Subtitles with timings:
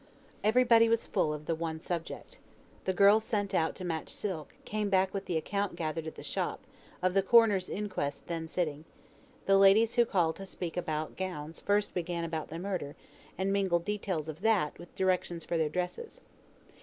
[0.43, 2.39] Every body was full of the one subject.
[2.85, 6.23] The girl sent out to match silk, came back with the account gathered at the
[6.23, 6.65] shop,
[7.03, 8.85] of the coroner's inquest then sitting;
[9.45, 12.95] the ladies who called to speak about gowns first began about the murder,
[13.37, 16.21] and mingled details of that, with directions for their dresses.